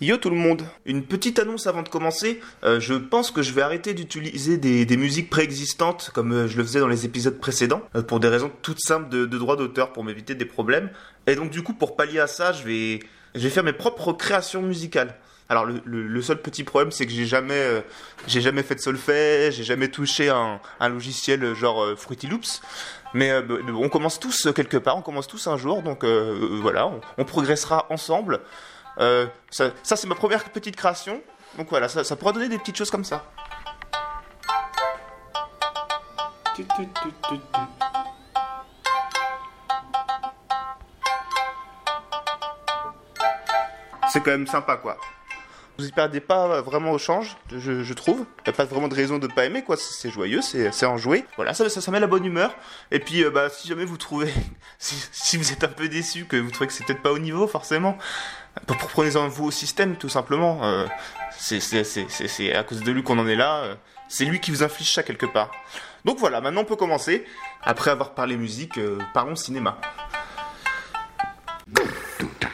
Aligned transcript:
Yo 0.00 0.16
tout 0.16 0.30
le 0.30 0.36
monde, 0.36 0.64
une 0.86 1.04
petite 1.04 1.38
annonce 1.38 1.68
avant 1.68 1.82
de 1.82 1.88
commencer. 1.88 2.40
Euh, 2.64 2.80
je 2.80 2.94
pense 2.94 3.30
que 3.30 3.42
je 3.42 3.52
vais 3.52 3.62
arrêter 3.62 3.94
d'utiliser 3.94 4.58
des, 4.58 4.84
des 4.84 4.96
musiques 4.96 5.30
préexistantes 5.30 6.10
comme 6.12 6.32
euh, 6.32 6.48
je 6.48 6.56
le 6.56 6.64
faisais 6.64 6.80
dans 6.80 6.88
les 6.88 7.06
épisodes 7.06 7.38
précédents, 7.38 7.80
euh, 7.94 8.02
pour 8.02 8.18
des 8.18 8.26
raisons 8.26 8.50
toutes 8.62 8.80
simples 8.80 9.08
de, 9.08 9.24
de 9.24 9.38
droit 9.38 9.54
d'auteur, 9.54 9.92
pour 9.92 10.02
m'éviter 10.02 10.34
des 10.34 10.46
problèmes. 10.46 10.90
Et 11.28 11.36
donc 11.36 11.50
du 11.50 11.62
coup, 11.62 11.74
pour 11.74 11.94
pallier 11.94 12.18
à 12.18 12.26
ça, 12.26 12.52
je 12.52 12.64
vais, 12.64 13.00
je 13.36 13.40
vais 13.40 13.50
faire 13.50 13.62
mes 13.62 13.72
propres 13.72 14.12
créations 14.12 14.62
musicales. 14.62 15.14
Alors 15.48 15.64
le, 15.64 16.22
seul 16.22 16.40
petit 16.40 16.64
problème, 16.64 16.90
c'est 16.90 17.06
que 17.06 17.12
j'ai 17.12 17.26
jamais, 17.26 17.84
j'ai 18.26 18.40
jamais 18.40 18.62
fait 18.62 18.74
de 18.74 18.80
solfège, 18.80 19.56
j'ai 19.56 19.62
jamais 19.62 19.88
touché 19.88 20.30
un, 20.30 20.58
un 20.80 20.88
logiciel 20.88 21.54
genre 21.54 21.86
Fruity 21.96 22.26
Loops. 22.26 22.62
Mais 23.12 23.30
euh, 23.30 23.42
on 23.68 23.90
commence 23.90 24.18
tous 24.18 24.48
quelque 24.56 24.78
part, 24.78 24.96
on 24.96 25.02
commence 25.02 25.28
tous 25.28 25.46
un 25.46 25.58
jour, 25.58 25.82
donc 25.82 26.02
voilà, 26.02 26.90
on 27.18 27.24
progressera 27.24 27.86
ensemble. 27.90 28.40
Euh, 28.98 29.26
ça, 29.50 29.70
ça, 29.82 29.96
c'est 29.96 30.06
ma 30.06 30.14
première 30.14 30.44
petite 30.44 30.76
création. 30.76 31.22
Donc 31.56 31.68
voilà, 31.70 31.88
ça, 31.88 32.04
ça 32.04 32.16
pourra 32.16 32.32
donner 32.32 32.48
des 32.48 32.58
petites 32.58 32.76
choses 32.76 32.90
comme 32.90 33.04
ça. 33.04 33.24
C'est 44.12 44.20
quand 44.20 44.30
même 44.30 44.46
sympa 44.46 44.76
quoi. 44.76 44.96
Vous 45.76 45.88
y 45.88 45.90
perdez 45.90 46.20
pas 46.20 46.60
vraiment 46.60 46.92
au 46.92 46.98
change, 46.98 47.36
je, 47.50 47.92
trouve. 47.94 48.24
Y 48.46 48.50
a 48.50 48.52
pas 48.52 48.64
vraiment 48.64 48.86
de 48.86 48.94
raison 48.94 49.18
de 49.18 49.26
pas 49.26 49.44
aimer 49.44 49.64
quoi. 49.64 49.76
C'est 49.76 50.08
joyeux, 50.08 50.40
c'est 50.40 50.86
enjoué. 50.86 51.24
Voilà, 51.34 51.52
ça, 51.52 51.68
ça, 51.68 51.90
met 51.90 51.98
la 51.98 52.06
bonne 52.06 52.24
humeur. 52.24 52.54
Et 52.92 53.00
puis, 53.00 53.24
euh, 53.24 53.30
bah, 53.30 53.48
si 53.50 53.66
jamais 53.66 53.84
vous 53.84 53.96
trouvez, 53.96 54.32
si, 54.78 55.36
vous 55.36 55.50
êtes 55.50 55.64
un 55.64 55.68
peu 55.68 55.88
déçu, 55.88 56.26
que 56.26 56.36
vous 56.36 56.52
trouvez 56.52 56.68
que 56.68 56.72
c'est 56.72 56.84
peut-être 56.84 57.02
pas 57.02 57.10
au 57.10 57.18
niveau 57.18 57.48
forcément, 57.48 57.98
bah, 58.68 58.76
prenez-en 58.78 59.26
vous 59.26 59.46
au 59.46 59.50
système 59.50 59.96
tout 59.96 60.08
simplement. 60.08 60.60
Euh, 60.62 60.86
c'est 61.36 62.54
à 62.54 62.62
cause 62.62 62.82
de 62.82 62.92
lui 62.92 63.02
qu'on 63.02 63.18
en 63.18 63.26
est 63.26 63.34
là. 63.34 63.62
euh, 63.64 63.74
C'est 64.08 64.26
lui 64.26 64.38
qui 64.38 64.52
vous 64.52 64.62
inflige 64.62 64.92
ça 64.92 65.02
quelque 65.02 65.26
part. 65.26 65.50
Donc 66.04 66.18
voilà, 66.18 66.40
maintenant 66.40 66.60
on 66.60 66.66
peut 66.66 66.76
commencer. 66.76 67.24
Après 67.62 67.90
avoir 67.90 68.14
parlé 68.14 68.36
musique, 68.36 68.78
parlons 69.12 69.34
cinéma. 69.34 69.80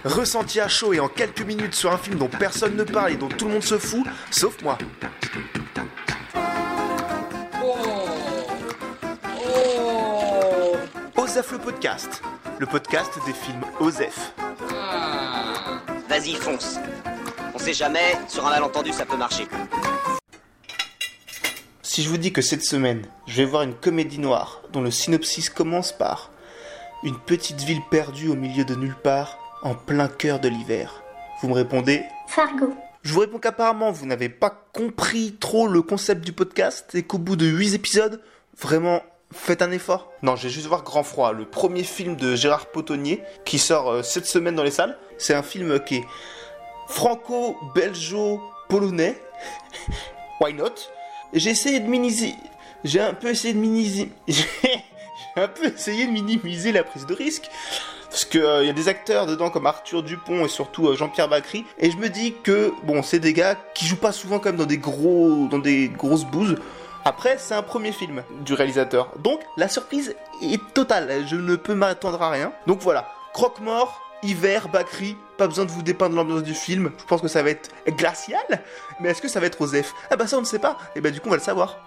Ressenti 0.04 0.60
à 0.60 0.68
chaud 0.68 0.94
et 0.94 1.00
en 1.00 1.08
quelques 1.08 1.42
minutes 1.42 1.74
sur 1.74 1.92
un 1.92 1.98
film 1.98 2.16
dont 2.16 2.28
personne 2.28 2.74
ne 2.74 2.84
parle 2.84 3.12
et 3.12 3.16
dont 3.16 3.28
tout 3.28 3.46
le 3.46 3.52
monde 3.52 3.62
se 3.62 3.78
fout, 3.78 4.06
sauf 4.30 4.62
moi. 4.62 4.78
Osef 11.16 11.52
le 11.52 11.58
podcast, 11.58 12.22
le 12.58 12.66
podcast 12.66 13.12
des 13.26 13.34
films 13.34 13.62
Osef. 13.78 14.32
Vas-y, 16.08 16.34
fonce. 16.34 16.78
On 17.54 17.58
sait 17.58 17.74
jamais, 17.74 18.16
sur 18.26 18.46
un 18.46 18.50
malentendu, 18.50 18.92
ça 18.92 19.04
peut 19.04 19.18
marcher. 19.18 19.46
Si 21.82 22.02
je 22.02 22.08
vous 22.08 22.16
dis 22.16 22.32
que 22.32 22.40
cette 22.40 22.64
semaine, 22.64 23.04
je 23.26 23.36
vais 23.36 23.44
voir 23.44 23.62
une 23.64 23.74
comédie 23.74 24.18
noire 24.18 24.62
dont 24.72 24.80
le 24.80 24.90
synopsis 24.90 25.50
commence 25.50 25.92
par 25.92 26.30
Une 27.02 27.18
petite 27.18 27.60
ville 27.62 27.82
perdue 27.90 28.28
au 28.28 28.34
milieu 28.34 28.64
de 28.64 28.74
nulle 28.74 28.96
part, 28.96 29.38
en 29.62 29.74
plein 29.74 30.08
cœur 30.08 30.40
de 30.40 30.48
l'hiver, 30.48 31.02
vous 31.40 31.48
me 31.48 31.54
répondez 31.54 32.02
Fargo. 32.26 32.74
Je 33.02 33.14
vous 33.14 33.20
réponds 33.20 33.38
qu'apparemment 33.38 33.92
vous 33.92 34.06
n'avez 34.06 34.28
pas 34.28 34.50
compris 34.72 35.36
trop 35.40 35.68
le 35.68 35.82
concept 35.82 36.24
du 36.24 36.32
podcast 36.32 36.94
et 36.94 37.02
qu'au 37.02 37.18
bout 37.18 37.36
de 37.36 37.46
8 37.46 37.74
épisodes, 37.74 38.22
vraiment 38.58 39.02
faites 39.32 39.62
un 39.62 39.70
effort. 39.70 40.12
Non, 40.22 40.36
je 40.36 40.42
vais 40.44 40.50
juste 40.50 40.66
voir 40.66 40.82
Grand 40.82 41.02
Froid, 41.02 41.32
le 41.32 41.46
premier 41.46 41.84
film 41.84 42.16
de 42.16 42.34
Gérard 42.34 42.66
Potonnier 42.66 43.22
qui 43.44 43.58
sort 43.58 43.90
euh, 43.90 44.02
cette 44.02 44.26
semaine 44.26 44.54
dans 44.54 44.64
les 44.64 44.70
salles. 44.70 44.98
C'est 45.18 45.34
un 45.34 45.42
film 45.42 45.80
qui 45.80 45.96
est 45.96 46.04
franco-belgeo-polonais. 46.88 49.20
Why 50.40 50.54
not? 50.54 50.74
J'ai 51.32 51.50
essayé 51.50 51.80
de 51.80 51.86
minimiser. 51.86 52.34
J'ai 52.84 53.00
un 53.00 53.14
peu 53.14 53.28
essayé 53.28 53.54
de 53.54 53.58
minimiser. 53.58 54.10
J'ai 54.28 54.44
un 55.36 55.48
peu 55.48 55.66
essayé 55.66 56.06
de 56.06 56.10
minimiser 56.10 56.72
la 56.72 56.82
prise 56.82 57.06
de 57.06 57.14
risque. 57.14 57.48
Parce 58.20 58.32
qu'il 58.32 58.66
y 58.66 58.68
a 58.68 58.74
des 58.74 58.88
acteurs 58.88 59.24
dedans 59.24 59.48
comme 59.48 59.64
Arthur 59.64 60.02
Dupont 60.02 60.44
et 60.44 60.48
surtout 60.48 60.88
euh, 60.88 60.94
Jean-Pierre 60.94 61.26
Bacry. 61.26 61.64
Et 61.78 61.90
je 61.90 61.96
me 61.96 62.10
dis 62.10 62.34
que, 62.42 62.70
bon, 62.82 63.02
c'est 63.02 63.18
des 63.18 63.32
gars 63.32 63.56
qui 63.72 63.86
jouent 63.86 63.96
pas 63.96 64.12
souvent 64.12 64.38
comme 64.38 64.56
dans 64.56 64.66
des 64.66 64.76
gros, 64.76 65.48
dans 65.50 65.58
des 65.58 65.88
grosses 65.88 66.26
bouses. 66.26 66.56
Après, 67.06 67.36
c'est 67.38 67.54
un 67.54 67.62
premier 67.62 67.92
film 67.92 68.22
du 68.44 68.52
réalisateur. 68.52 69.10
Donc, 69.20 69.40
la 69.56 69.68
surprise 69.68 70.14
est 70.42 70.60
totale. 70.74 71.24
Je 71.28 71.36
ne 71.36 71.56
peux 71.56 71.72
m'attendre 71.72 72.20
à 72.20 72.28
rien. 72.28 72.52
Donc 72.66 72.82
voilà. 72.82 73.10
Croque-mort, 73.32 74.02
hiver, 74.22 74.68
Bacry. 74.68 75.16
Pas 75.38 75.46
besoin 75.46 75.64
de 75.64 75.70
vous 75.70 75.80
dépeindre 75.80 76.14
l'ambiance 76.14 76.42
du 76.42 76.52
film. 76.52 76.90
Je 76.98 77.04
pense 77.06 77.22
que 77.22 77.28
ça 77.28 77.42
va 77.42 77.48
être 77.48 77.70
glacial. 77.88 78.44
Mais 79.00 79.08
est-ce 79.08 79.22
que 79.22 79.28
ça 79.28 79.40
va 79.40 79.46
être 79.46 79.58
Osef 79.62 79.94
Ah 80.10 80.16
bah 80.16 80.26
ça, 80.26 80.36
on 80.36 80.42
ne 80.42 80.46
sait 80.46 80.58
pas. 80.58 80.76
Et 80.94 81.00
bah 81.00 81.10
du 81.10 81.20
coup, 81.20 81.28
on 81.28 81.30
va 81.30 81.38
le 81.38 81.42
savoir. 81.42 81.78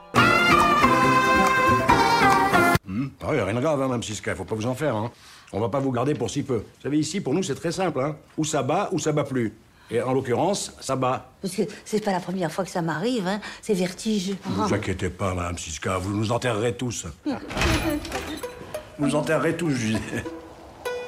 Oui, 3.29 3.39
rien 3.39 3.53
de 3.53 3.61
grave, 3.61 3.81
hein, 3.81 3.87
même 3.87 4.01
si 4.01 4.15
faut 4.15 4.43
pas 4.45 4.55
vous 4.55 4.65
en 4.65 4.73
faire. 4.73 4.95
Hein. 4.95 5.11
On 5.53 5.59
va 5.59 5.69
pas 5.69 5.79
vous 5.79 5.91
garder 5.91 6.15
pour 6.15 6.31
si 6.31 6.41
peu. 6.41 6.57
Vous 6.57 6.81
savez, 6.81 6.97
ici, 6.97 7.21
pour 7.21 7.33
nous, 7.35 7.43
c'est 7.43 7.55
très 7.55 7.71
simple. 7.71 8.01
Hein. 8.01 8.15
Ou 8.37 8.43
ça 8.43 8.63
bat, 8.63 8.89
ou 8.91 8.97
ça 8.97 9.11
bat 9.11 9.23
plus. 9.23 9.53
Et 9.91 10.01
en 10.01 10.11
l'occurrence, 10.13 10.73
ça 10.81 10.95
bat. 10.95 11.29
Parce 11.41 11.55
que 11.55 11.61
c'est 11.85 12.03
pas 12.03 12.11
la 12.11 12.19
première 12.19 12.51
fois 12.51 12.63
que 12.63 12.71
ça 12.71 12.81
m'arrive, 12.81 13.27
hein. 13.27 13.39
C'est 13.61 13.75
vertige. 13.75 14.29
Ne 14.29 14.55
vous 14.55 14.73
inquiétez 14.73 15.09
pas, 15.09 15.35
Madame 15.35 15.57
Siska, 15.57 15.99
vous 15.99 16.15
nous 16.15 16.31
enterrerez 16.31 16.75
tous. 16.75 17.05
vous 17.25 19.05
nous 19.05 19.15
enterrerez 19.15 19.55
tous, 19.55 19.69
je 19.69 19.87
disais. 19.87 20.23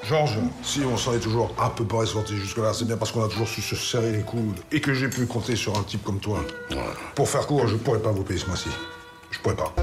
Georges, 0.03 0.38
si 0.62 0.81
on 0.81 0.97
s'en 0.97 1.16
est 1.16 1.19
toujours 1.19 1.56
un 1.59 1.69
peu 1.69 1.83
pas 1.83 1.97
ressorti 1.97 2.38
jusque-là, 2.38 2.73
c'est 2.75 2.85
bien 2.85 2.97
parce 2.97 3.12
qu'on 3.12 3.23
a 3.25 3.27
toujours 3.27 3.47
su 3.47 3.63
se 3.63 3.75
serrer 3.75 4.12
les 4.12 4.22
coudes 4.22 4.59
et 4.72 4.79
que 4.79 4.94
j'ai 4.94 5.09
pu 5.09 5.25
compter 5.25 5.56
sur 5.56 5.75
un 5.75 5.81
type 5.81 6.03
comme 6.03 6.19
toi. 6.19 6.41
Pour 7.16 7.27
faire 7.27 7.47
court, 7.47 7.67
je 7.67 7.75
pourrais 7.75 8.01
pas 8.01 8.12
vous 8.12 8.23
payer 8.23 8.39
ce 8.39 8.45
mois-ci. 8.45 8.69
Je 9.35 9.41
pourrais 9.41 9.56
pas. 9.56 9.75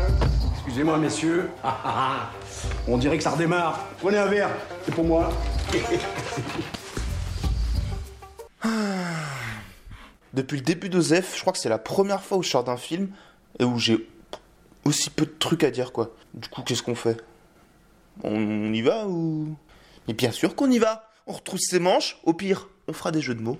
Excusez-moi, 0.54 0.96
messieurs. 0.96 1.50
Ah, 1.62 1.78
ah, 1.84 1.94
ah. 1.94 2.30
On 2.88 2.96
dirait 2.96 3.18
que 3.18 3.22
ça 3.22 3.30
redémarre. 3.30 3.86
Prenez 3.98 4.16
un 4.16 4.26
verre, 4.26 4.48
c'est 4.84 4.94
pour 4.94 5.04
moi. 5.04 5.30
Depuis 10.32 10.56
le 10.56 10.62
début 10.62 10.88
d'Osef, 10.88 11.36
je 11.36 11.42
crois 11.42 11.52
que 11.52 11.58
c'est 11.58 11.68
la 11.68 11.76
première 11.76 12.22
fois 12.22 12.38
où 12.38 12.42
je 12.42 12.48
sors 12.48 12.64
d'un 12.64 12.78
film 12.78 13.10
et 13.58 13.64
où 13.64 13.78
j'ai 13.78 14.08
aussi 14.86 15.10
peu 15.10 15.26
de 15.26 15.34
trucs 15.38 15.64
à 15.64 15.70
dire, 15.70 15.92
quoi. 15.92 16.12
Du 16.32 16.48
coup, 16.48 16.62
qu'est-ce 16.62 16.82
qu'on 16.82 16.94
fait? 16.94 17.22
On, 18.22 18.72
y 18.72 18.80
va 18.80 19.06
ou... 19.06 19.54
Mais 20.08 20.14
bien 20.14 20.30
sûr 20.30 20.56
qu'on 20.56 20.70
y 20.70 20.78
va 20.78 21.10
On 21.26 21.32
retrousse 21.32 21.66
ses 21.68 21.78
manches, 21.78 22.18
au 22.24 22.32
pire, 22.32 22.70
on 22.88 22.94
fera 22.94 23.10
des 23.10 23.20
jeux 23.20 23.34
de 23.34 23.42
mots. 23.42 23.58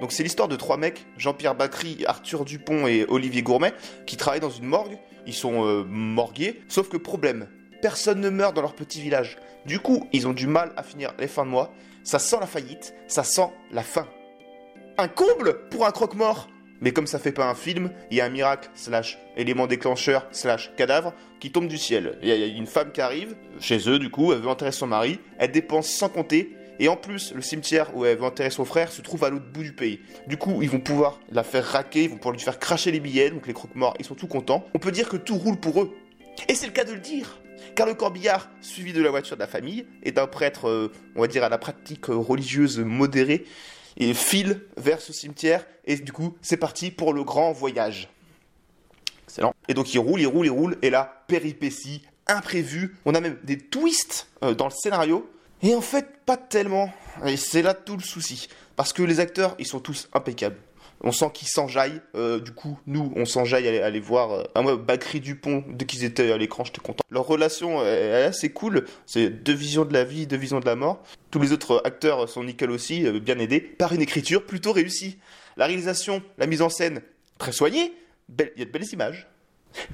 Donc 0.00 0.12
c'est 0.12 0.22
l'histoire 0.22 0.48
de 0.48 0.56
trois 0.56 0.76
mecs, 0.76 1.06
Jean-Pierre 1.16 1.54
Bacry, 1.54 2.04
Arthur 2.06 2.44
Dupont 2.44 2.86
et 2.86 3.06
Olivier 3.08 3.42
Gourmet, 3.42 3.72
qui 4.06 4.16
travaillent 4.16 4.40
dans 4.40 4.50
une 4.50 4.66
morgue. 4.66 4.98
Ils 5.26 5.34
sont 5.34 5.64
euh, 5.66 5.84
morguiers, 5.84 6.60
sauf 6.68 6.88
que 6.88 6.96
problème, 6.96 7.48
personne 7.82 8.20
ne 8.20 8.28
meurt 8.30 8.54
dans 8.54 8.62
leur 8.62 8.74
petit 8.74 9.00
village. 9.00 9.38
Du 9.64 9.80
coup, 9.80 10.06
ils 10.12 10.28
ont 10.28 10.32
du 10.32 10.46
mal 10.46 10.72
à 10.76 10.82
finir 10.82 11.12
les 11.18 11.26
fins 11.28 11.44
de 11.44 11.50
mois. 11.50 11.72
Ça 12.04 12.18
sent 12.18 12.36
la 12.40 12.46
faillite, 12.46 12.94
ça 13.08 13.24
sent 13.24 13.48
la 13.72 13.82
faim. 13.82 14.06
Un 14.98 15.08
comble 15.08 15.68
pour 15.70 15.86
un 15.86 15.90
croque-mort 15.90 16.48
Mais 16.80 16.92
comme 16.92 17.06
ça 17.06 17.18
fait 17.18 17.32
pas 17.32 17.48
un 17.48 17.54
film, 17.54 17.90
il 18.10 18.18
y 18.18 18.20
a 18.20 18.26
un 18.26 18.28
miracle, 18.28 18.68
slash 18.74 19.18
élément 19.36 19.66
déclencheur, 19.66 20.28
slash 20.30 20.70
cadavre, 20.76 21.14
qui 21.40 21.50
tombe 21.50 21.68
du 21.68 21.78
ciel. 21.78 22.18
Il 22.22 22.28
y, 22.28 22.32
a- 22.32 22.46
une 22.46 22.66
femme 22.66 22.92
qui 22.92 23.00
arrive, 23.00 23.34
chez 23.60 23.88
eux 23.88 23.98
du 23.98 24.10
coup, 24.10 24.32
elle 24.32 24.40
veut 24.40 24.48
enterrer 24.48 24.72
son 24.72 24.86
mari, 24.86 25.18
elle 25.38 25.52
dépense 25.52 25.88
sans 25.88 26.10
compter, 26.10 26.54
et 26.78 26.88
en 26.88 26.96
plus, 26.96 27.32
le 27.34 27.42
cimetière 27.42 27.96
où 27.96 28.04
elle 28.04 28.18
veut 28.18 28.24
enterrer 28.24 28.50
son 28.50 28.64
frère 28.64 28.92
se 28.92 29.02
trouve 29.02 29.24
à 29.24 29.30
l'autre 29.30 29.46
bout 29.52 29.62
du 29.62 29.72
pays. 29.72 30.00
Du 30.26 30.36
coup, 30.36 30.62
ils 30.62 30.70
vont 30.70 30.80
pouvoir 30.80 31.20
la 31.30 31.42
faire 31.42 31.64
raquer, 31.64 32.04
ils 32.04 32.10
vont 32.10 32.16
pouvoir 32.16 32.34
lui 32.34 32.40
faire 32.40 32.58
cracher 32.58 32.90
les 32.90 33.00
billets, 33.00 33.30
donc 33.30 33.46
les 33.46 33.54
croque-morts, 33.54 33.94
ils 33.98 34.04
sont 34.04 34.14
tout 34.14 34.26
contents. 34.26 34.66
On 34.74 34.78
peut 34.78 34.92
dire 34.92 35.08
que 35.08 35.16
tout 35.16 35.36
roule 35.36 35.56
pour 35.56 35.82
eux. 35.82 35.96
Et 36.48 36.54
c'est 36.54 36.66
le 36.66 36.72
cas 36.72 36.84
de 36.84 36.92
le 36.92 37.00
dire 37.00 37.38
car 37.74 37.86
le 37.86 37.94
corbillard, 37.94 38.48
suivi 38.60 38.92
de 38.92 39.02
la 39.02 39.10
voiture 39.10 39.36
de 39.36 39.40
la 39.40 39.46
famille, 39.46 39.86
et 40.02 40.10
d'un 40.10 40.26
prêtre, 40.26 40.68
euh, 40.68 40.92
on 41.14 41.20
va 41.20 41.26
dire, 41.26 41.44
à 41.44 41.48
la 41.48 41.58
pratique 41.58 42.08
euh, 42.08 42.16
religieuse 42.16 42.78
modérée, 42.78 43.44
file 44.14 44.62
vers 44.76 45.00
ce 45.00 45.12
cimetière, 45.12 45.64
et 45.84 45.96
du 45.96 46.12
coup, 46.12 46.36
c'est 46.42 46.56
parti 46.56 46.90
pour 46.90 47.12
le 47.12 47.22
grand 47.22 47.52
voyage. 47.52 48.08
Excellent. 49.24 49.54
Et 49.68 49.74
donc 49.74 49.92
il 49.94 49.98
roule, 49.98 50.20
il 50.20 50.26
roule, 50.26 50.46
il 50.46 50.50
roule, 50.50 50.76
et 50.82 50.90
là, 50.90 51.24
péripétie, 51.28 52.02
imprévu, 52.26 52.96
on 53.04 53.14
a 53.14 53.20
même 53.20 53.38
des 53.44 53.58
twists 53.58 54.28
euh, 54.42 54.54
dans 54.54 54.66
le 54.66 54.72
scénario, 54.72 55.28
et 55.66 55.74
en 55.74 55.80
fait, 55.80 56.06
pas 56.24 56.36
tellement. 56.36 56.92
Et 57.24 57.36
c'est 57.36 57.62
là 57.62 57.74
tout 57.74 57.96
le 57.96 58.02
souci. 58.02 58.48
Parce 58.76 58.92
que 58.92 59.02
les 59.02 59.18
acteurs, 59.20 59.56
ils 59.58 59.66
sont 59.66 59.80
tous 59.80 60.08
impeccables. 60.12 60.56
On 61.00 61.12
sent 61.12 61.30
qu'ils 61.34 61.48
s'enjaillent. 61.48 62.00
euh, 62.14 62.38
du 62.38 62.52
coup, 62.52 62.78
nous, 62.86 63.12
on 63.16 63.24
s'enjaille 63.24 63.66
à 63.68 63.84
à 63.84 63.86
aller 63.86 64.00
voir. 64.00 64.30
Euh, 64.32 64.44
ah, 64.54 64.62
moi, 64.62 64.76
Bacri 64.76 65.20
Dupont, 65.20 65.64
dès 65.68 65.84
qu'ils 65.84 66.04
étaient 66.04 66.30
à 66.30 66.38
l'écran, 66.38 66.64
j'étais 66.64 66.80
content. 66.80 67.02
Leur 67.10 67.26
relation 67.26 67.80
euh, 67.80 68.22
est 68.22 68.24
assez 68.24 68.50
cool. 68.50 68.86
C'est 69.06 69.28
deux 69.28 69.54
visions 69.54 69.84
de 69.84 69.92
la 69.92 70.04
vie, 70.04 70.26
deux 70.26 70.36
visions 70.36 70.60
de 70.60 70.66
la 70.66 70.76
mort. 70.76 71.02
Tous 71.30 71.40
les 71.40 71.52
autres 71.52 71.82
acteurs 71.84 72.28
sont 72.28 72.44
nickel 72.44 72.70
aussi, 72.70 73.06
euh, 73.06 73.18
bien 73.18 73.38
aidés, 73.38 73.60
par 73.60 73.92
une 73.92 74.00
écriture 74.00 74.46
plutôt 74.46 74.72
réussie. 74.72 75.18
La 75.56 75.66
réalisation, 75.66 76.22
la 76.38 76.46
mise 76.46 76.62
en 76.62 76.68
scène, 76.68 77.02
très 77.38 77.52
soignée. 77.52 77.92
Il 78.28 78.50
y 78.56 78.62
a 78.62 78.64
de 78.64 78.70
belles 78.70 78.92
images. 78.92 79.26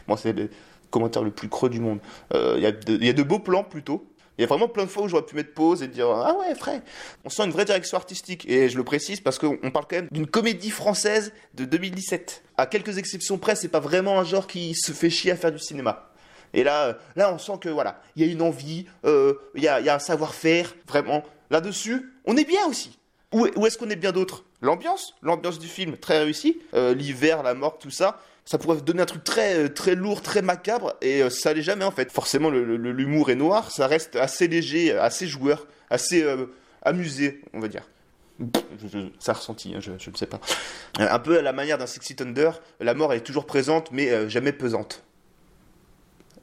Moi, 0.06 0.16
c'est 0.16 0.32
le 0.32 0.50
commentaire 0.90 1.24
le 1.24 1.30
plus 1.30 1.48
creux 1.48 1.70
du 1.70 1.80
monde. 1.80 1.98
Euh, 2.34 2.54
il 2.58 3.04
y 3.04 3.08
a 3.08 3.12
de 3.12 3.22
beaux 3.22 3.38
plans 3.40 3.64
plutôt. 3.64 4.06
Il 4.42 4.46
y 4.46 4.48
a 4.48 4.48
vraiment 4.48 4.66
plein 4.66 4.82
de 4.82 4.90
fois 4.90 5.04
où 5.04 5.08
j'aurais 5.08 5.24
pu 5.24 5.36
mettre 5.36 5.54
pause 5.54 5.84
et 5.84 5.86
dire 5.86 6.08
ah 6.10 6.36
ouais 6.40 6.52
frère. 6.56 6.82
On 7.24 7.30
sent 7.30 7.44
une 7.44 7.52
vraie 7.52 7.64
direction 7.64 7.96
artistique 7.96 8.44
et 8.48 8.68
je 8.68 8.76
le 8.76 8.82
précise 8.82 9.20
parce 9.20 9.38
qu'on 9.38 9.70
parle 9.70 9.86
quand 9.88 9.94
même 9.94 10.08
d'une 10.10 10.26
comédie 10.26 10.70
française 10.70 11.32
de 11.54 11.64
2017. 11.64 12.42
À 12.56 12.66
quelques 12.66 12.98
exceptions 12.98 13.38
près, 13.38 13.54
c'est 13.54 13.68
pas 13.68 13.78
vraiment 13.78 14.18
un 14.18 14.24
genre 14.24 14.48
qui 14.48 14.74
se 14.74 14.90
fait 14.90 15.10
chier 15.10 15.30
à 15.30 15.36
faire 15.36 15.52
du 15.52 15.60
cinéma. 15.60 16.10
Et 16.54 16.64
là, 16.64 16.86
euh, 16.86 16.94
là, 17.14 17.32
on 17.32 17.38
sent 17.38 17.52
que 17.60 17.68
voilà, 17.68 18.02
il 18.16 18.26
y 18.26 18.28
a 18.28 18.32
une 18.32 18.42
envie, 18.42 18.86
euh, 19.04 19.34
il 19.54 19.62
y, 19.62 19.68
a, 19.68 19.80
y 19.80 19.88
a 19.88 19.94
un 19.94 20.00
savoir-faire, 20.00 20.74
vraiment. 20.88 21.22
Là-dessus, 21.50 22.12
on 22.24 22.36
est 22.36 22.44
bien 22.44 22.66
aussi. 22.66 22.98
Où, 23.32 23.46
est-ce 23.64 23.78
qu'on 23.78 23.90
est 23.90 23.96
bien 23.96 24.10
d'autre? 24.10 24.44
L'ambiance, 24.60 25.14
l'ambiance 25.22 25.60
du 25.60 25.68
film, 25.68 25.96
très 25.96 26.18
réussie. 26.18 26.60
Euh, 26.74 26.94
L'hiver, 26.94 27.44
la 27.44 27.54
mort, 27.54 27.78
tout 27.78 27.90
ça. 27.90 28.20
Ça 28.44 28.58
pourrait 28.58 28.80
donner 28.80 29.02
un 29.02 29.06
truc 29.06 29.22
très, 29.24 29.56
euh, 29.56 29.68
très 29.68 29.94
lourd, 29.94 30.20
très 30.20 30.42
macabre, 30.42 30.94
et 31.00 31.22
euh, 31.22 31.30
ça 31.30 31.52
l'est 31.54 31.62
jamais 31.62 31.84
en 31.84 31.90
fait. 31.92 32.10
Forcément, 32.10 32.50
l'humour 32.50 33.30
est 33.30 33.36
noir, 33.36 33.70
ça 33.70 33.86
reste 33.86 34.16
assez 34.16 34.48
léger, 34.48 34.92
assez 34.98 35.26
joueur, 35.28 35.66
assez 35.90 36.22
euh, 36.24 36.46
amusé, 36.82 37.40
on 37.52 37.60
va 37.60 37.68
dire. 37.68 37.88
Je- 38.40 38.88
je- 38.88 38.98
ça 39.20 39.34
ressenti, 39.34 39.74
hein, 39.76 39.80
je, 39.80 39.92
ne 39.92 40.16
sais 40.16 40.26
pas. 40.26 40.40
Un 40.98 41.18
peu 41.20 41.38
à 41.38 41.42
la 41.42 41.52
manière 41.52 41.78
d'un 41.78 41.86
Sexy 41.86 42.16
Thunder, 42.16 42.50
la 42.80 42.94
mort 42.94 43.12
elle 43.12 43.18
est 43.20 43.22
toujours 43.22 43.46
présente, 43.46 43.92
mais 43.92 44.28
jamais 44.28 44.52
pesante. 44.52 45.04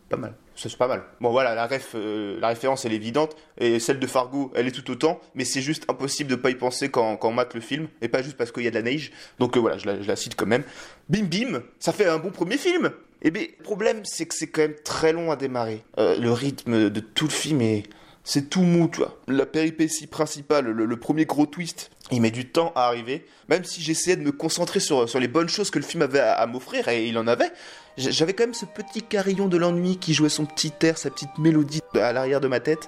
Pas 0.08 0.16
mal. 0.18 0.34
C'est 0.62 0.76
pas 0.78 0.88
mal. 0.88 1.04
Bon 1.22 1.32
voilà, 1.32 1.70
euh, 1.96 2.40
la 2.40 2.48
référence 2.50 2.84
elle 2.84 2.92
est 2.92 2.98
évidente, 2.98 3.36
et 3.58 3.80
celle 3.80 3.98
de 3.98 4.08
Fargo 4.08 4.52
elle 4.56 4.68
est 4.68 4.72
tout 4.72 4.92
autant, 4.92 5.22
mais 5.34 5.46
c'est 5.46 5.62
juste 5.62 5.86
impossible 5.88 6.30
de 6.30 6.36
pas 6.36 6.50
y 6.50 6.56
penser 6.56 6.90
quand, 6.90 7.18
on 7.22 7.32
mate 7.32 7.54
le 7.54 7.62
film, 7.62 7.88
et 8.02 8.10
pas 8.10 8.22
juste 8.22 8.36
parce 8.36 8.52
qu'il 8.52 8.64
y 8.64 8.68
a 8.68 8.70
de 8.70 8.76
la 8.76 8.82
neige. 8.82 9.12
Donc 9.40 9.56
euh, 9.56 9.60
voilà, 9.62 9.78
je 9.78 9.88
la, 9.88 10.16
cite 10.18 10.36
quand 10.36 10.48
même. 10.48 10.64
Bim 11.08 11.24
bim, 11.24 11.62
ça 11.80 11.94
fait 11.94 12.08
un 12.08 12.18
bon 12.18 12.32
premier 12.32 12.58
film 12.58 12.92
Et 13.22 13.32
bien, 13.32 13.44
le 13.58 13.64
problème 13.64 14.02
c'est 14.04 14.26
que 14.26 14.36
c'est 14.36 14.48
quand 14.48 14.62
même 14.62 14.76
très 14.84 15.14
long 15.14 15.32
à 15.32 15.38
démarrer. 15.38 15.84
Euh, 15.98 16.18
le 16.18 16.32
rythme 16.34 16.90
de 16.90 17.00
tout 17.00 17.26
le 17.26 17.32
film 17.32 17.62
est... 17.62 17.84
C'est 18.26 18.50
tout 18.50 18.62
mou, 18.62 18.90
tu 18.92 19.00
vois. 19.00 19.18
La 19.28 19.46
péripétie 19.46 20.06
principale, 20.06 20.66
le, 20.66 20.86
le 20.86 20.98
premier 20.98 21.26
gros 21.26 21.46
twist, 21.46 21.90
il 22.12 22.22
met 22.22 22.32
du 22.32 22.48
temps 22.50 22.72
à 22.76 22.88
arriver. 22.88 23.26
Même 23.48 23.64
si 23.64 23.82
j'essayais 23.82 24.16
de 24.16 24.22
me 24.22 24.32
concentrer 24.32 24.80
sur, 24.80 25.08
sur 25.08 25.20
les 25.20 25.28
bonnes 25.28 25.50
choses 25.50 25.70
que 25.70 25.80
le 25.80 25.86
film 25.86 26.04
avait 26.04 26.20
à, 26.20 26.46
m'offrir, 26.46 26.88
et 26.88 27.08
il 27.08 27.18
en 27.18 27.28
avait, 27.28 27.52
j'avais 27.98 28.34
quand 28.34 28.44
même 28.44 28.54
ce 28.54 28.66
petit 28.66 29.02
carillon 29.02 29.48
de 29.48 29.58
l'ennui 29.58 29.98
qui 29.98 30.14
jouait 30.14 30.30
son 30.30 30.46
petit 30.46 30.74
air, 30.82 30.98
sa 30.98 31.10
petite 31.10 31.38
mélodie 31.38 31.82
à 31.94 32.14
l'arrière 32.14 32.42
de 32.42 32.48
ma 32.48 32.60
tête. 32.60 32.88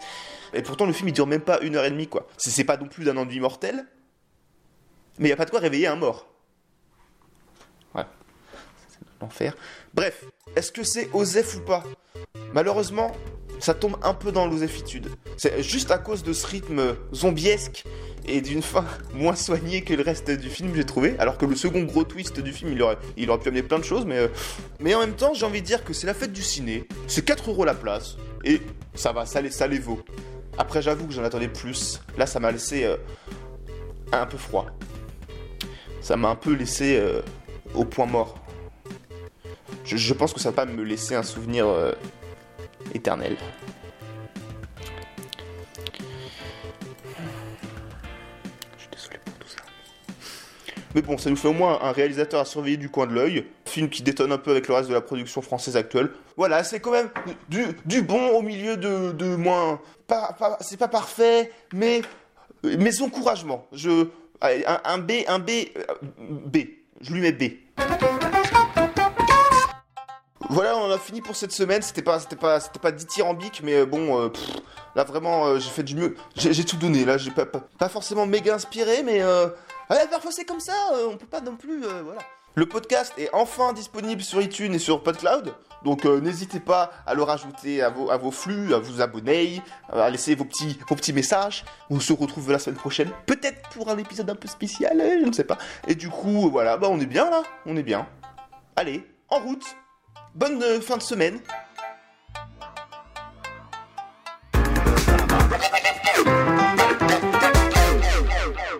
Et 0.54 0.62
pourtant, 0.62 0.86
le 0.86 0.94
film, 0.94 1.10
il 1.10 1.14
dure 1.14 1.28
même 1.28 1.42
pas 1.42 1.60
une 1.62 1.76
heure 1.76 1.86
et 1.86 1.92
demie, 1.92 2.08
quoi. 2.08 2.28
C'est 2.38 2.64
pas 2.64 2.78
non 2.78 2.88
plus 2.88 3.04
d'un 3.04 3.18
ennui 3.18 3.40
mortel, 3.40 3.86
mais 5.20 5.30
il 5.30 5.32
a 5.32 5.36
pas 5.36 5.46
de 5.46 5.52
quoi 5.52 5.60
réveiller 5.60 5.88
un 5.88 5.96
mort. 5.96 6.28
Ouais. 7.96 8.06
L'enfer. 9.22 9.56
Bref, 9.94 10.26
est-ce 10.56 10.72
que 10.72 10.84
c'est 10.84 11.10
Osef 11.14 11.58
ou 11.58 11.62
pas? 11.62 11.84
Malheureusement, 12.54 13.12
ça 13.62 13.76
tombe 13.76 13.96
un 14.02 14.14
peu 14.14 14.32
dans 14.32 14.48
l'osefitude. 14.48 15.08
C'est 15.38 15.62
juste 15.62 15.92
à 15.92 16.00
cause 16.00 16.24
de 16.24 16.34
ce 16.34 16.48
rythme 16.48 16.96
zombiesque 17.14 17.86
et 18.26 18.42
d'une 18.42 18.62
fin 18.62 18.86
moins 19.14 19.36
soignée 19.36 19.84
que 19.84 19.94
le 19.94 20.02
reste 20.02 20.32
du 20.32 20.50
film, 20.50 20.74
j'ai 20.76 20.84
trouvé. 20.84 21.16
Alors 21.20 21.38
que 21.38 21.46
le 21.46 21.56
second 21.56 21.84
gros 21.84 22.04
twist 22.04 22.40
du 22.40 22.52
film, 22.52 22.74
il 22.74 22.82
aurait, 22.82 22.98
pu 23.40 23.48
amener 23.48 23.64
plein 23.64 23.80
de 23.80 23.84
choses, 23.84 24.06
mais, 24.06 24.18
euh, 24.18 24.28
mais 24.80 24.96
en 24.96 25.00
même 25.00 25.14
temps, 25.14 25.34
j'ai 25.34 25.46
envie 25.46 25.62
de 25.62 25.66
dire 25.66 25.84
que 25.84 25.94
c'est 25.94 26.08
la 26.08 26.14
fête 26.14 26.34
du 26.34 26.42
ciné, 26.42 26.88
c'est 27.08 27.24
4 27.24 27.50
euros 27.52 27.64
la 27.64 27.76
place, 27.76 28.18
et 28.44 28.62
ça 28.96 29.12
va, 29.12 29.26
ça 29.26 29.42
les, 29.42 29.80
vaut. 29.80 30.02
Après, 30.58 30.82
j'avoue 30.82 31.08
que 31.08 31.14
j'en 31.14 31.24
attendais 31.24 31.48
plus. 31.48 32.02
Là, 32.18 32.26
ça 32.26 32.40
m'a 32.40 32.52
laissé 32.52 32.84
euh, 32.84 32.98
un 34.12 34.26
peu 34.26 34.38
froid. 34.38 34.66
Ça 36.02 36.18
m'a 36.18 36.30
un 36.30 36.36
peu 36.36 36.54
laissé 36.54 36.98
euh, 36.98 37.22
au 37.76 37.86
point 37.86 38.08
mort. 38.08 38.36
Je, 39.86 39.98
je 39.98 40.14
pense 40.14 40.34
que 40.34 40.40
ça 40.40 40.50
va 40.50 40.56
pas 40.56 40.66
me 40.66 40.84
laisser 40.84 41.16
un 41.16 41.24
souvenir 41.24 41.68
éternel. 42.94 43.38
Je 48.78 48.82
suis 48.82 48.90
désolé 48.92 49.18
pour 49.26 49.34
tout 49.36 49.48
ça. 49.48 49.62
Mais 50.96 51.02
bon, 51.02 51.18
ça 51.18 51.30
nous 51.30 51.36
fait 51.36 51.48
au 51.48 51.54
moins 51.54 51.80
un 51.82 51.92
réalisateur 51.92 52.42
à 52.42 52.46
surveiller 52.46 52.78
du 52.78 52.90
coin 52.90 53.08
de 53.08 53.14
l'œil. 53.14 53.46
Film 53.66 53.90
qui 53.90 54.04
détonne 54.04 54.32
un 54.32 54.38
peu 54.38 54.52
avec 54.52 54.68
le 54.68 54.74
reste 54.76 54.90
de 54.90 54.94
la 54.94 55.02
production 55.02 55.42
française 55.42 55.78
actuelle. 55.78 56.12
Voilà, 56.36 56.64
c'est 56.64 56.80
quand 56.80 56.92
même 56.92 57.10
du, 57.50 57.66
du 57.86 58.02
bon 58.02 58.30
au 58.32 58.42
milieu 58.42 58.76
de, 58.78 59.12
de 59.12 59.36
moins. 59.36 59.80
C'est 60.60 60.78
pas 60.78 60.88
parfait, 60.88 61.52
mais. 61.74 62.02
Mes 62.64 63.02
encouragements. 63.02 63.66
Je. 63.72 64.08
un 64.42 64.98
B, 64.98 65.12
un 65.28 65.40
B. 65.40 65.50
euh, 65.78 65.86
B. 66.46 66.58
Je 67.02 67.14
lui 67.14 67.22
mets 67.22 67.32
B. 67.32 67.44
Voilà, 70.52 70.78
on 70.78 70.92
a 70.92 70.98
fini 70.98 71.22
pour 71.22 71.38
cette 71.38 71.54
semaine. 71.54 71.82
C'était 71.82 72.02
pas, 72.02 72.20
c'était 72.20 72.36
pas, 72.36 72.60
c'était 72.60 72.80
pas 72.80 72.92
dithyrambique, 72.92 73.62
mais 73.64 73.76
euh, 73.76 73.86
bon, 73.86 74.20
euh, 74.20 74.30
là 74.96 75.06
vraiment, 75.06 75.46
euh, 75.46 75.60
j'ai 75.60 75.70
fait 75.70 75.82
du 75.82 75.96
mieux. 75.96 76.18
J'ai 76.36 76.66
tout 76.66 76.76
donné. 76.76 77.06
Là, 77.06 77.18
j'ai 77.18 77.32
pas, 77.32 77.46
pas, 77.46 77.88
forcément 77.88 78.26
méga 78.26 78.54
inspiré, 78.56 79.02
mais 79.02 79.22
euh, 79.22 79.48
parfois 79.88 80.34
c'est 80.34 80.44
comme 80.44 80.60
ça. 80.60 80.74
on 81.10 81.16
peut 81.16 81.26
pas 81.26 81.40
non 81.40 81.56
plus, 81.56 81.84
voilà. 82.04 82.20
Le 82.56 82.66
podcast 82.66 83.14
est 83.18 83.30
enfin 83.32 83.72
disponible 83.72 84.22
sur 84.22 84.42
iTunes 84.42 84.74
et 84.74 84.80
sur 84.80 85.04
PodCloud, 85.04 85.54
donc 85.86 86.04
n'hésitez 86.04 86.60
pas 86.60 86.92
à 87.06 87.14
le 87.14 87.24
rajouter 87.24 87.82
à 87.82 87.90
vos, 87.90 88.12
à 88.12 88.18
vos 88.18 88.32
flux, 88.32 88.74
à 88.74 88.80
vous 88.80 89.00
abonner, 89.00 89.62
à 89.90 90.10
laisser 90.10 90.36
vos 90.36 90.44
petits, 90.44 90.78
vos 90.90 90.96
petits 90.96 91.14
messages. 91.14 91.64
On 91.90 92.02
se 92.02 92.12
retrouve 92.12 92.52
la 92.52 92.60
semaine 92.60 92.78
prochaine, 92.78 93.10
peut-être 93.26 93.70
pour 93.70 93.90
un 93.90 93.98
épisode 93.98 94.30
un 94.30 94.36
peu 94.36 94.50
spécial, 94.50 95.02
je 95.22 95.26
ne 95.26 95.32
sais 95.32 95.46
pas. 95.46 95.58
Et 95.88 95.96
du 95.96 96.10
coup, 96.10 96.50
voilà, 96.52 96.76
bah 96.76 96.90
on 96.92 97.00
est 97.00 97.06
bien 97.06 97.30
là, 97.30 97.42
on 97.66 97.78
est 97.78 97.84
bien. 97.84 98.06
Allez, 98.76 99.08
en 99.30 99.40
route. 99.40 99.78
Bonne 100.34 100.64
euh, 100.64 100.80
fin 100.80 100.98
de 100.98 101.02
semaine. 101.02 101.40